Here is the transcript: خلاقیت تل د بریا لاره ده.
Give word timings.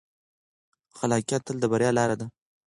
خلاقیت 0.97 1.41
تل 1.47 1.57
د 1.61 1.65
بریا 1.71 1.91
لاره 1.97 2.15
ده. 2.19 2.25